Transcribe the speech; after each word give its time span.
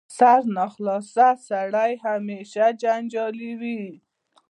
سرناخلاصه 0.17 1.27
سړی 1.47 1.91
همېشه 2.05 2.65
جنجالي 2.81 3.51
وي. 3.61 3.81